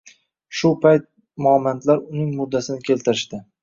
[0.59, 1.05] Shu payt
[1.49, 3.47] momandlar uning murdasini keltirishdi.